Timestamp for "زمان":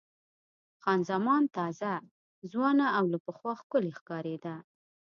1.09-1.43